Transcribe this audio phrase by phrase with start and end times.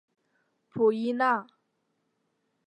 [0.67, 1.45] 普伊奈。